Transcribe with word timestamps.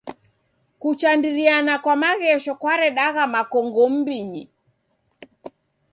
Kuchandiriana 0.81 1.73
kwa 1.83 1.93
maghesho 2.01 2.53
kwaredagha 2.61 3.23
makongo 3.33 3.83
m'mbinyi. 3.91 4.43